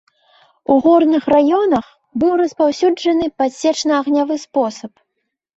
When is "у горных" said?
0.71-1.23